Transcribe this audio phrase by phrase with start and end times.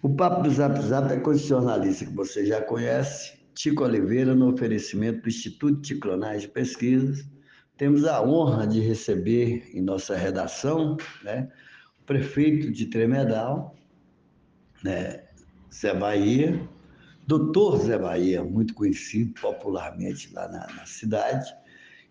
[0.00, 4.32] O Papo do Zap Zap é com esse jornalista que você já conhece, Tico Oliveira,
[4.32, 7.26] no oferecimento do Instituto de Clonagem Pesquisas.
[7.76, 11.50] Temos a honra de receber em nossa redação né,
[12.00, 13.74] o prefeito de Tremedal,
[14.84, 15.24] né,
[15.74, 16.60] Zé Bahia,
[17.26, 21.52] doutor Zé Bahia, muito conhecido popularmente lá na, na cidade,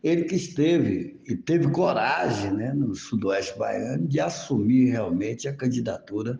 [0.04, 6.38] ele que esteve e teve coragem né, no sudoeste baiano de assumir realmente a candidatura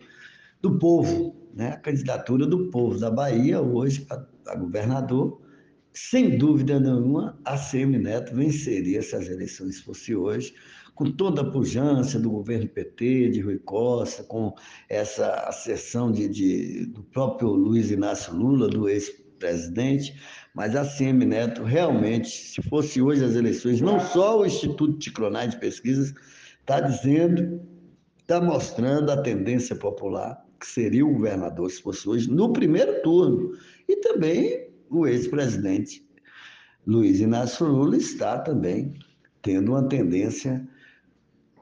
[0.60, 1.70] do povo, né?
[1.70, 5.40] a candidatura do povo da Bahia, hoje, a, governador.
[5.92, 10.54] Sem dúvida nenhuma, a CM Neto venceria essas eleições se fosse hoje,
[10.94, 14.54] com toda a pujança do governo PT, de Rui Costa, com
[14.88, 20.20] essa asserção de, de do próprio Luiz Inácio Lula, do ex-presidente,
[20.54, 25.50] mas a CM Neto realmente, se fosse hoje as eleições, não só o Instituto Clonagem
[25.50, 26.12] de Pesquisas
[26.60, 27.60] está dizendo,
[28.20, 33.52] está mostrando a tendência popular, que seria o governador, se fosse hoje, no primeiro turno.
[33.88, 36.06] E também o ex-presidente
[36.86, 38.94] Luiz Inácio Lula está também
[39.42, 40.66] tendo uma tendência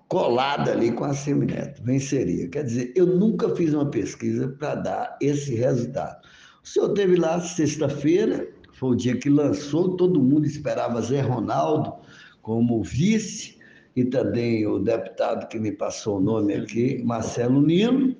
[0.08, 2.48] colada ali com a Semineto, venceria.
[2.48, 6.24] Quer dizer, eu nunca fiz uma pesquisa para dar esse resultado.
[6.62, 11.94] O senhor teve lá sexta-feira, foi o dia que lançou, todo mundo esperava Zé Ronaldo
[12.40, 13.56] como vice,
[13.96, 18.14] e também o deputado que me passou o nome aqui, Marcelo Nilo,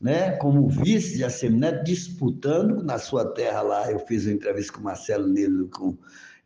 [0.00, 3.90] né, como vice de Assemineto, disputando na sua terra lá.
[3.90, 5.96] Eu fiz uma entrevista com Marcelo Nilo com,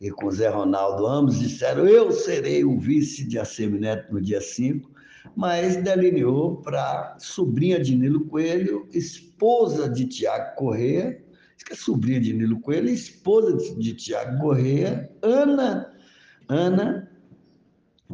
[0.00, 4.90] e com Zé Ronaldo, ambos disseram: eu serei o vice de Assemineto no dia 5,
[5.36, 11.22] mas delineou para sobrinha de Nilo Coelho, esposa de Tiago Corrêa,
[11.64, 15.92] que é sobrinha de Nilo Coelho, esposa de, de Tiago Corrêa, Ana,
[16.48, 17.08] Ana,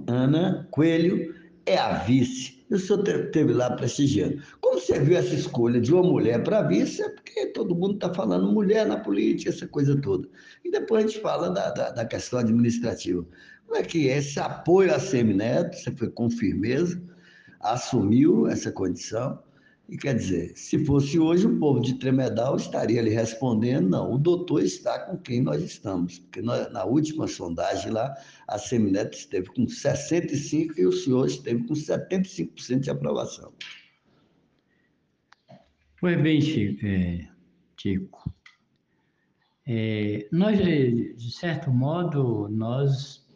[0.06, 1.37] Ana Coelho
[1.68, 4.42] é a vice e o senhor esteve lá prestigiando.
[4.60, 7.02] Como você viu essa escolha de uma mulher para vice?
[7.02, 10.28] É porque todo mundo está falando mulher na política, essa coisa toda.
[10.64, 13.24] E depois a gente fala da, da, da questão administrativa.
[13.66, 17.00] Como é que é esse apoio a Semineto, você foi com firmeza,
[17.60, 19.38] assumiu essa condição,
[19.88, 24.18] e quer dizer, se fosse hoje, o povo de Tremedal estaria ali respondendo: não, o
[24.18, 26.18] doutor está com quem nós estamos.
[26.18, 28.14] Porque nós, na última sondagem lá,
[28.46, 33.50] a Semineto esteve com 65% e o senhor esteve com 75% de aprovação.
[35.98, 36.84] Pois bem, Chico.
[36.84, 37.26] É,
[37.80, 38.34] Chico.
[39.66, 43.26] É, nós, de certo modo, nós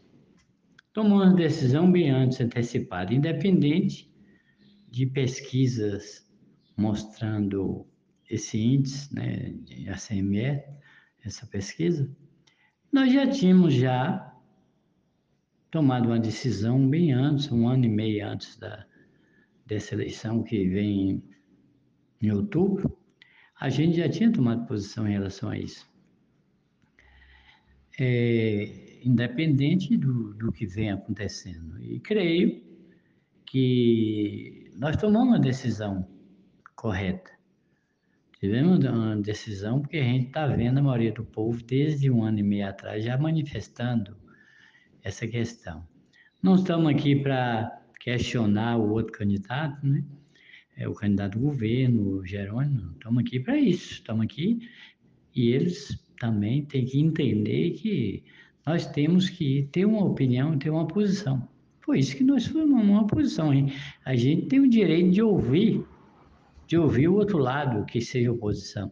[0.92, 4.12] tomamos decisão bem antes, antecipada, independente
[4.90, 6.21] de pesquisas
[6.76, 7.86] mostrando
[8.28, 10.62] esse índice né, de ACME,
[11.24, 12.10] essa pesquisa,
[12.90, 14.32] nós já tínhamos já
[15.70, 18.86] tomado uma decisão bem antes, um ano e meio antes da,
[19.66, 21.22] dessa eleição que vem
[22.20, 22.96] em outubro,
[23.58, 25.90] a gente já tinha tomado posição em relação a isso.
[27.98, 31.80] É, independente do, do que vem acontecendo.
[31.82, 32.62] E creio
[33.46, 36.08] que nós tomamos uma decisão
[36.82, 37.30] correta.
[38.40, 42.40] Tivemos uma decisão porque a gente está vendo a maioria do povo desde um ano
[42.40, 44.16] e meio atrás já manifestando
[45.00, 45.86] essa questão.
[46.42, 50.04] Não estamos aqui para questionar o outro candidato, né?
[50.76, 54.68] É o candidato do governo, o Jerônimo, estamos aqui para isso, estamos aqui
[55.36, 58.24] e eles também têm que entender que
[58.66, 61.48] nós temos que ter uma opinião, ter uma posição.
[61.82, 63.54] Foi isso que nós formamos uma posição.
[63.54, 63.72] Hein?
[64.04, 65.84] A gente tem o direito de ouvir
[66.72, 68.90] de ouvir o outro lado, que seja oposição.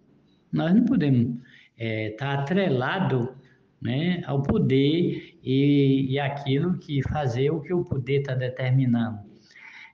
[0.52, 1.42] Nós não podemos estar
[1.78, 3.34] é, tá atrelado
[3.80, 9.20] né, ao poder e, e aquilo que fazer o que o poder está determinando.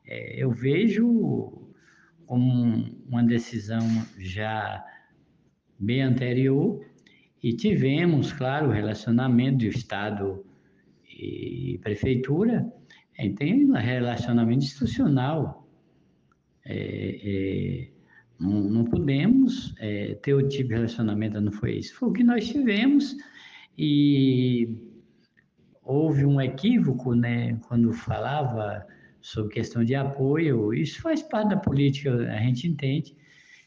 [0.04, 1.70] É, eu vejo
[2.26, 3.86] como uma decisão
[4.18, 4.84] já
[5.78, 6.84] bem anterior
[7.40, 10.44] e tivemos, claro, o relacionamento do Estado
[11.08, 12.66] e prefeitura,
[13.36, 15.65] tem um relacionamento institucional
[16.66, 17.88] é, é,
[18.38, 21.94] não, não, podemos é, ter o tipo de relacionamento, não foi isso.
[21.94, 23.16] Foi o que nós tivemos
[23.78, 24.68] e
[25.82, 28.84] houve um equívoco, né, quando falava
[29.20, 33.16] sobre questão de apoio, isso faz parte da política, a gente entende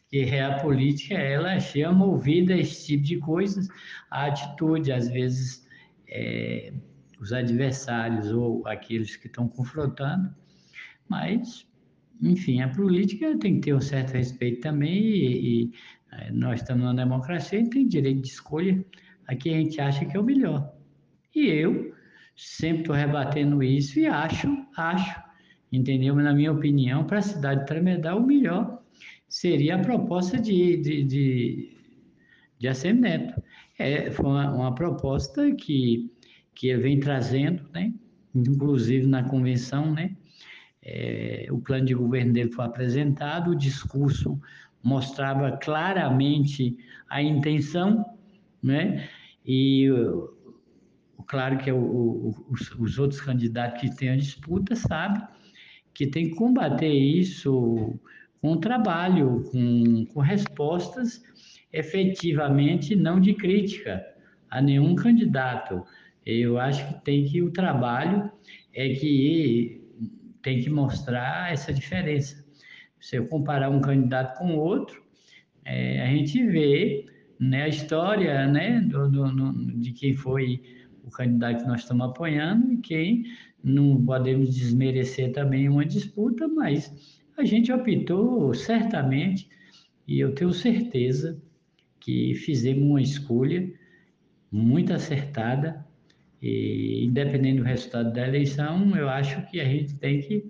[0.09, 3.67] que a política, ela chama ouvida esse tipo de coisas,
[4.09, 5.67] a atitude, às vezes,
[6.07, 6.73] é,
[7.19, 10.33] os adversários ou aqueles que estão confrontando,
[11.07, 11.68] mas
[12.21, 15.71] enfim, a política tem que ter um certo respeito também e, e
[16.11, 18.83] eh, nós estamos na democracia e tem direito de escolha
[19.27, 20.73] a quem a gente acha que é o melhor.
[21.35, 21.93] E eu
[22.35, 25.21] sempre estou rebatendo isso e acho, acho,
[25.71, 26.15] entendeu?
[26.15, 28.81] Na minha opinião, para a cidade de Tremedal, o melhor
[29.27, 31.77] seria a proposta de, de, de,
[32.57, 33.41] de ACM Neto.
[33.77, 36.11] É, foi uma, uma, proposta que,
[36.55, 37.93] que ele vem trazendo, né?
[38.35, 40.15] inclusive na convenção, né?
[40.91, 44.39] É, o plano de governo dele foi apresentado, o discurso
[44.83, 46.75] mostrava claramente
[47.07, 48.03] a intenção,
[48.61, 49.07] né?
[49.45, 49.87] E
[51.27, 55.21] claro que é o, o, os, os, outros candidatos que têm a disputa sabem
[55.93, 57.99] que tem que combater isso
[58.41, 61.21] com trabalho, com, com respostas
[61.71, 64.03] efetivamente não de crítica
[64.49, 65.83] a nenhum candidato.
[66.25, 68.31] Eu acho que tem que o trabalho
[68.73, 69.78] é que
[70.41, 72.43] tem que mostrar essa diferença.
[72.99, 75.01] Se eu comparar um candidato com outro,
[75.65, 77.05] é, a gente vê
[77.39, 80.61] né, a história né, do, do, de quem foi
[81.03, 83.23] o candidato que nós estamos apoiando e quem
[83.63, 89.49] não podemos desmerecer também uma disputa, mas a gente optou certamente,
[90.07, 91.41] e eu tenho certeza
[91.99, 93.71] que fizemos uma escolha
[94.51, 95.85] muito acertada,
[96.41, 100.45] e independente do resultado da eleição, eu acho que a gente tem que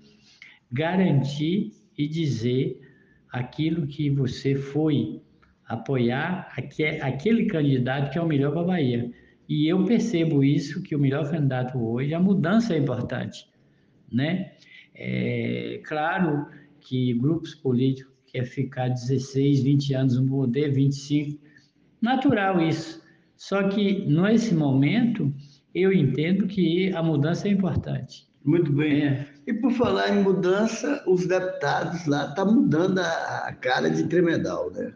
[0.71, 2.79] garantir e dizer
[3.31, 5.21] aquilo que você foi
[5.65, 6.51] apoiar,
[7.01, 9.11] aquele candidato que é o melhor para a Bahia.
[9.47, 13.47] E eu percebo isso, que o melhor candidato hoje, a mudança é importante,
[14.11, 14.51] né?
[14.93, 16.47] É claro
[16.81, 21.39] que grupos políticos querem ficar 16, 20 anos no poder, 25,
[22.01, 23.01] natural isso.
[23.35, 25.33] Só que nesse momento
[25.73, 28.27] eu entendo que a mudança é importante.
[28.43, 29.05] Muito bem.
[29.05, 29.27] É.
[29.45, 34.05] E por falar em mudança, os deputados lá estão tá mudando a, a cara de
[34.05, 34.93] Tremedal, né?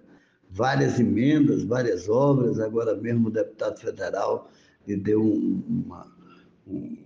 [0.54, 2.60] várias emendas, várias obras.
[2.60, 4.50] Agora mesmo o deputado federal
[4.88, 6.08] lhe deu um, uma,
[6.68, 6.98] um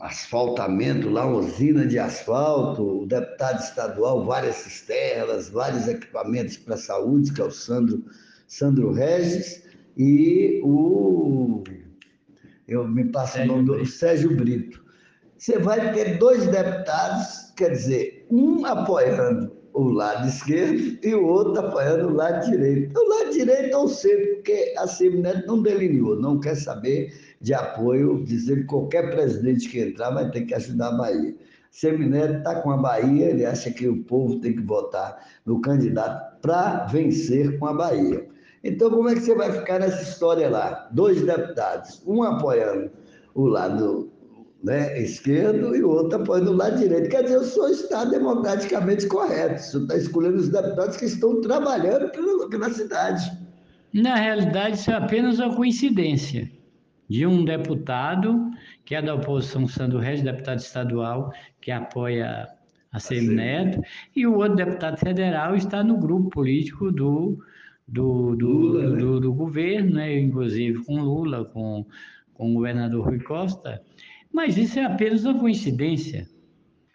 [0.00, 3.02] asfaltamento lá, uma usina de asfalto.
[3.02, 8.04] O deputado estadual, várias cisternas, vários equipamentos para a saúde, que é o Sandro,
[8.46, 9.64] Sandro Regis.
[9.96, 11.62] E o.
[12.70, 14.84] Eu me passo Sérgio o nome do Sérgio Brito.
[15.36, 21.58] Você vai ter dois deputados, quer dizer, um apoiando o lado esquerdo e o outro
[21.66, 22.96] apoiando o lado direito.
[22.96, 27.52] O lado direito é o centro, porque a Semineto não delineou, não quer saber de
[27.52, 31.34] apoio, dizendo que qualquer presidente que entrar vai ter que ajudar a Bahia.
[31.72, 36.40] Semineto está com a Bahia, ele acha que o povo tem que votar no candidato
[36.40, 38.29] para vencer com a Bahia.
[38.62, 40.88] Então, como é que você vai ficar nessa história lá?
[40.92, 42.90] Dois deputados, um apoiando
[43.34, 44.12] o lado
[44.62, 47.08] né, esquerdo e o outro apoiando o lado direito.
[47.08, 49.54] Quer dizer, o senhor está democraticamente correto.
[49.54, 53.30] O senhor está escolhendo os deputados que estão trabalhando pela, cidade.
[53.92, 56.50] Na realidade, isso é apenas uma coincidência
[57.08, 58.50] de um deputado
[58.84, 62.48] que é da oposição, Sandro Regis, deputado estadual, que apoia
[62.92, 63.80] a Semineto,
[64.14, 67.38] e o outro deputado federal está no grupo político do,
[67.90, 68.98] do, do, Lula, do, né?
[68.98, 70.18] do, do governo, né?
[70.18, 71.84] inclusive com Lula, com,
[72.32, 73.82] com o governador Rui Costa.
[74.32, 76.28] Mas isso é apenas uma coincidência.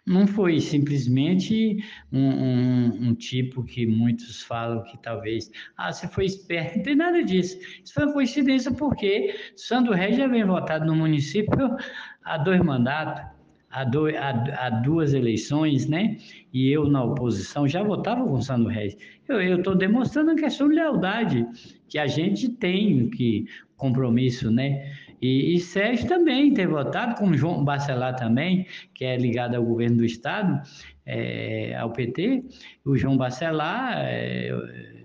[0.06, 6.26] Não foi simplesmente um, um, um, tipo que muitos falam que talvez, ah, você foi
[6.26, 7.58] esperto, não tem nada disso.
[7.84, 11.76] Isso foi uma coincidência porque Sandro Reis já vem votado no município
[12.24, 13.35] há dois mandatos,
[13.70, 14.30] há, dois, há,
[14.66, 16.16] há duas eleições, né?
[16.52, 18.96] E eu, na oposição, já votava com Sandro Reis.
[19.28, 21.46] Eu estou demonstrando a questão de lealdade
[21.88, 23.46] que a gente tem, que
[23.76, 24.92] compromisso, né?
[25.20, 29.98] E, e Sérgio também tem votado, como João Bacelar também, que é ligado ao governo
[29.98, 30.60] do Estado,
[31.04, 32.44] é, ao PT.
[32.84, 34.95] O João Bacelar é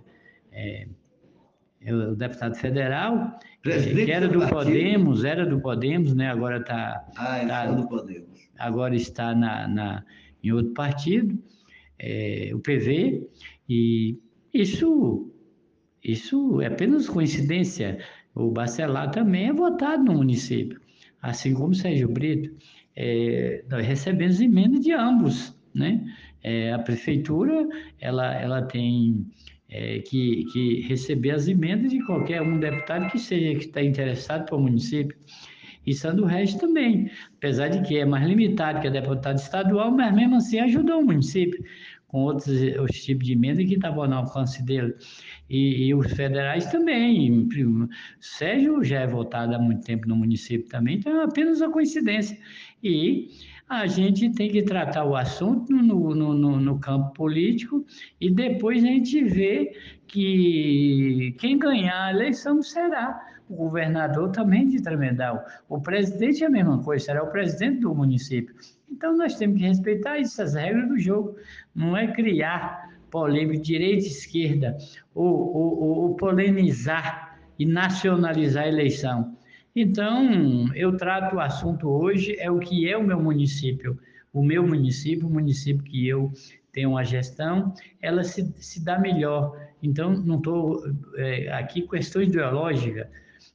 [1.90, 6.30] o deputado federal, Presidente que era do, do Podemos, era do Podemos, né?
[6.30, 7.06] agora está.
[7.16, 8.50] Ah, é tá, do Podemos.
[8.58, 10.04] Agora está na, na
[10.44, 11.38] em outro partido,
[12.00, 13.28] é, o PV,
[13.70, 14.18] e
[14.54, 15.32] isso,
[16.04, 18.00] isso é apenas coincidência.
[18.34, 20.80] O Bacelar também é votado no município,
[21.22, 22.56] assim como o Sérgio Brito.
[22.96, 26.04] É, nós recebemos emenda de ambos, né?
[26.44, 27.68] É, a prefeitura,
[28.00, 29.28] ela, ela tem
[29.72, 34.46] é, que, que receber as emendas de qualquer um deputado que seja que está interessado
[34.46, 35.18] para o município.
[35.88, 40.14] E Sandro Reis também, apesar de que é mais limitado que a deputado estadual, mas
[40.14, 41.64] mesmo assim ajudou o município
[42.12, 44.94] com outros, outros tipos de emenda que estavam no alcance dele.
[45.50, 47.48] E, e, os federais também.
[48.20, 52.38] Sérgio já é votado há muito tempo no município também, então é apenas uma coincidência.
[52.84, 53.30] E
[53.72, 57.86] a gente tem que tratar o assunto no, no, no, no campo político
[58.20, 59.72] e depois a gente vê
[60.06, 65.42] que quem ganhar a eleição será o governador também de Tremedal.
[65.70, 68.54] O presidente é a mesma coisa, será o presidente do município.
[68.92, 71.38] Então nós temos que respeitar essas regras do jogo,
[71.74, 74.78] não é criar polêmico, direita e esquerda,
[75.16, 79.34] ou, ou, ou polemizar e nacionalizar a eleição.
[79.76, 83.98] Então, eu trato o assunto hoje, é o que é o meu município.
[84.34, 86.32] O meu município, o município que eu
[86.72, 89.58] tenho a gestão, ela se, se dá melhor.
[89.82, 90.84] Então, não estou
[91.16, 93.10] é, aqui questão ideológica,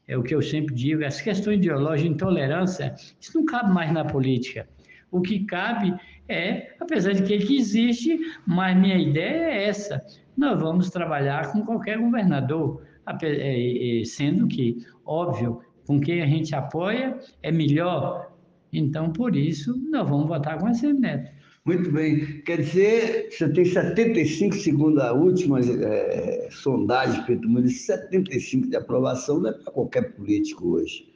[0.08, 4.04] é o que eu sempre digo, as questões ideológicas, intolerância, isso não cabe mais na
[4.04, 4.68] política.
[5.10, 5.94] O que cabe
[6.28, 10.04] é, apesar de que, que existe, mas minha ideia é essa,
[10.36, 12.82] nós vamos trabalhar com qualquer governador,
[13.22, 18.32] é, sendo que, óbvio, com quem a gente apoia é melhor.
[18.72, 21.30] Então, por isso, nós vamos votar com a Semineto.
[21.64, 22.42] Muito bem.
[22.42, 28.76] Quer dizer, você tem 75, segundo a última é, sondagem feita no município, 75 de
[28.76, 31.08] aprovação não é para qualquer político hoje.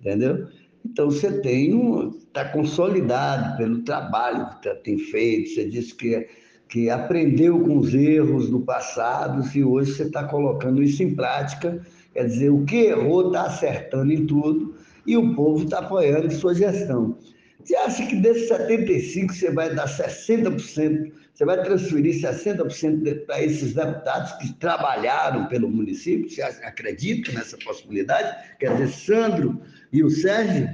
[0.00, 0.48] Entendeu?
[0.84, 2.08] Então, você tem um.
[2.10, 5.50] Está consolidado pelo trabalho que tá, tem feito.
[5.50, 6.26] Você disse que,
[6.68, 11.84] que aprendeu com os erros do passado e hoje você está colocando isso em prática.
[12.12, 14.74] Quer dizer, o que errou está acertando em tudo
[15.06, 17.16] e o povo está apoiando sua gestão.
[17.62, 23.74] Você acha que desses 75 você vai dar 60%, você vai transferir 60% para esses
[23.74, 26.28] deputados que trabalharam pelo município?
[26.28, 28.56] Você acredita nessa possibilidade?
[28.58, 29.60] Quer dizer, Sandro
[29.92, 30.68] e o Sérgio?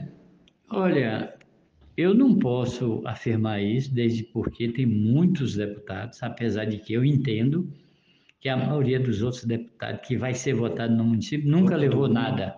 [0.71, 1.35] Olha,
[1.97, 7.69] eu não posso afirmar isso, desde porque tem muitos deputados, apesar de que eu entendo
[8.41, 12.57] que a maioria dos outros deputados que vai ser votado no município nunca levou nada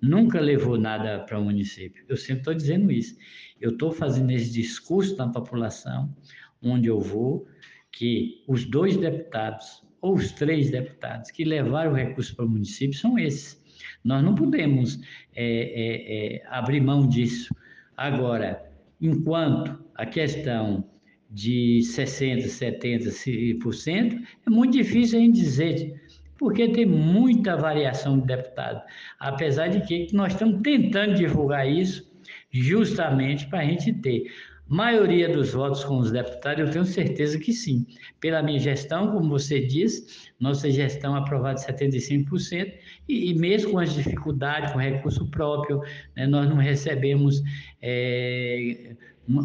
[0.00, 2.04] nunca levou nada para o município.
[2.08, 3.16] Eu sempre estou dizendo isso.
[3.60, 6.14] Eu estou fazendo esse discurso na população,
[6.62, 7.46] onde eu vou,
[7.92, 12.98] que os dois deputados, ou os três deputados que levaram o recurso para o município
[12.98, 13.60] são esses.
[14.02, 14.98] Nós não podemos
[15.34, 17.54] é, é, é, abrir mão disso.
[17.96, 18.64] Agora,
[19.00, 20.88] enquanto a questão
[21.30, 26.00] de 60%, 70% é muito difícil a gente dizer
[26.36, 28.82] porque tem muita variação de deputado.
[29.18, 32.10] Apesar de que nós estamos tentando divulgar isso
[32.50, 34.24] justamente para a gente ter
[34.66, 37.84] maioria dos votos com os deputados, eu tenho certeza que sim.
[38.20, 42.72] Pela minha gestão, como você diz, nossa gestão aprovada 75%,
[43.08, 45.82] e, e mesmo com as dificuldades, com recurso próprio,
[46.16, 47.42] né, nós não recebemos
[47.82, 48.94] é,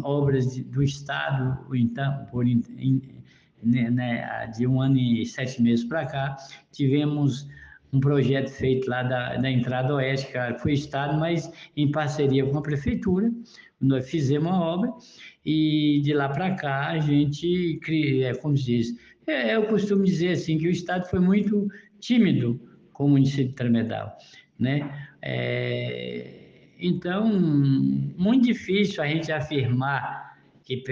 [0.04, 2.62] obras de, do Estado, então, por, in,
[3.62, 6.36] né, né, de um ano e sete meses para cá,
[6.72, 7.48] tivemos
[7.92, 12.58] um projeto feito lá da, da Entrada Oeste, que foi Estado, mas em parceria com
[12.58, 13.30] a Prefeitura,
[13.80, 14.92] nós fizemos a obra
[15.44, 17.78] e de lá para cá a gente,
[18.22, 21.68] é, como se diz, é, eu costumo dizer assim, que o Estado foi muito
[22.00, 22.60] tímido
[22.92, 24.16] com o município de Tremedal,
[24.58, 25.08] né?
[25.20, 26.45] É,
[26.78, 27.26] então,
[28.16, 30.82] muito difícil a gente afirmar que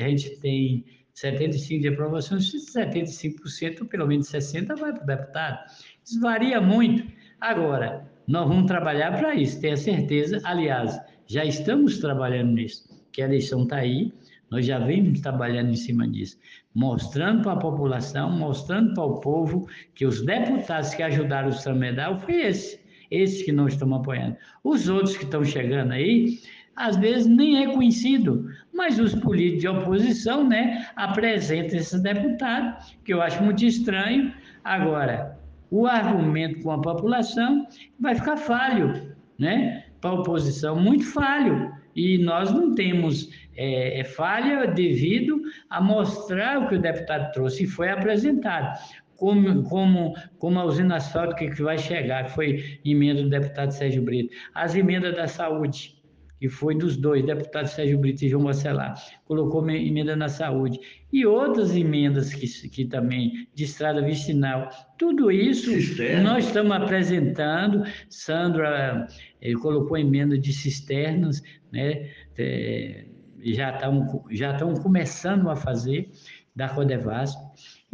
[0.00, 5.70] a gente tem 75 de aprovação, 75%, pelo menos 60% vai para o deputado.
[6.04, 7.04] Isso varia muito.
[7.40, 10.40] Agora, nós vamos trabalhar para isso, tenha certeza.
[10.44, 14.12] Aliás, já estamos trabalhando nisso, que a eleição está aí,
[14.50, 16.38] nós já vemos trabalhando em cima disso,
[16.74, 22.20] mostrando para a população, mostrando para o povo que os deputados que ajudaram o Samedal
[22.20, 22.80] foi esse,
[23.10, 24.36] esses que não estão apoiando.
[24.62, 26.38] Os outros que estão chegando aí,
[26.76, 33.12] às vezes nem é conhecido, mas os políticos de oposição, né, apresentam esse deputado, que
[33.12, 34.32] eu acho muito estranho.
[34.64, 35.38] Agora,
[35.70, 37.66] o argumento com a população
[37.98, 41.72] vai ficar falho, né, para a oposição, muito falho.
[41.96, 47.64] E nós não temos é, é falha devido a mostrar o que o deputado trouxe
[47.64, 48.76] e foi apresentado
[49.16, 54.02] como, como, como a usina asfáltica que vai chegar, que foi emenda do deputado Sérgio
[54.02, 55.94] Brito, as emendas da saúde,
[56.38, 58.94] que foi dos dois, deputado Sérgio Brito e João Bacelar,
[59.24, 60.78] colocou emenda na saúde,
[61.12, 64.68] e outras emendas que, que também, de estrada vicinal,
[64.98, 66.32] tudo isso Cisterna.
[66.32, 69.06] nós estamos apresentando, Sandra
[69.40, 71.42] ele colocou emenda de cisternas,
[71.72, 73.06] né, é,
[73.42, 76.10] já estão já começando a fazer,
[76.54, 77.38] da Codevasp,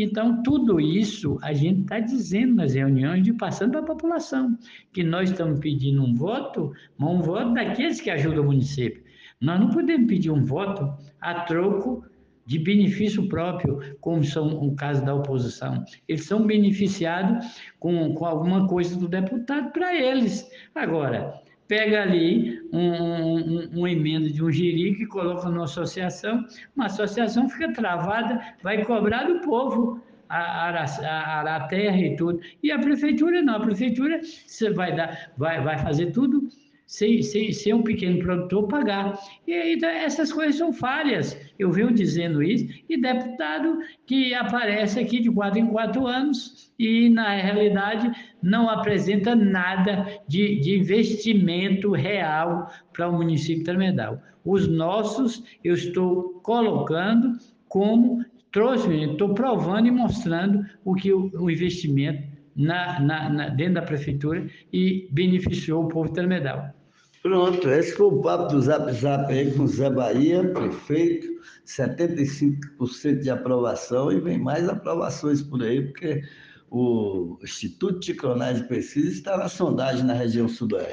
[0.03, 4.57] então, tudo isso a gente está dizendo nas reuniões e passando para a população,
[4.93, 9.03] que nós estamos pedindo um voto, mas um voto daqueles que ajudam o município.
[9.41, 12.05] Nós não podemos pedir um voto a troco
[12.47, 15.85] de benefício próprio, como são o caso da oposição.
[16.09, 17.47] Eles são beneficiados
[17.79, 20.49] com, com alguma coisa do deputado para eles.
[20.75, 21.41] Agora,
[21.71, 27.49] pega ali um, um, uma emenda de um giri que coloca numa associação, uma associação
[27.49, 32.41] fica travada, vai cobrar do povo a arar a terra e tudo.
[32.61, 36.49] E a prefeitura não, a prefeitura você vai, dar, vai, vai fazer tudo
[36.91, 39.17] sem, sem, um pequeno produtor pagar.
[39.47, 41.41] E aí então, essas coisas são falhas.
[41.57, 47.09] Eu venho dizendo isso, e deputado que aparece aqui de quatro em quatro anos e,
[47.09, 48.11] na realidade,
[48.43, 54.21] não apresenta nada de, de investimento real para o município de Tremedal.
[54.45, 61.49] Os nossos, eu estou colocando como trouxe, estou provando e mostrando o que o, o
[61.49, 62.25] investimento
[62.57, 66.80] na, na, na, dentro da prefeitura e beneficiou o povo de Tremedal.
[67.23, 71.29] Pronto, esse foi o papo do Zap Zap aí com Zé Bahia, prefeito,
[71.67, 76.23] 75% de aprovação e vem mais aprovações por aí, porque
[76.71, 80.89] o Instituto de Clonagem Pesquisa está na sondagem na região sudoeste.